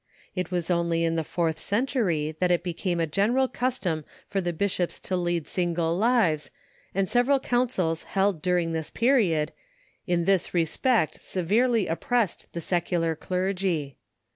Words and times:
It 0.35 0.49
was 0.49 0.71
only 0.71 1.03
in 1.03 1.15
the 1.15 1.23
fourth 1.23 1.59
century 1.59 2.35
that 2.39 2.49
it 2.49 2.63
became 2.63 2.99
a 2.99 3.05
general 3.05 3.47
custom 3.47 4.03
for 4.27 4.41
the 4.41 4.51
bishops 4.51 4.99
to 5.01 5.15
lead 5.15 5.47
single 5.47 5.95
lives, 5.95 6.49
and 6.95 7.07
several 7.07 7.39
councils 7.39 8.01
held 8.17 8.41
during 8.41 8.71
this 8.71 8.89
period, 8.89 9.51
in 10.07 10.25
this 10.25 10.55
respect 10.55 11.21
severely 11.21 11.85
oppressed 11.85 12.47
the 12.53 12.61
secular 12.61 13.15
clergy. 13.15 13.97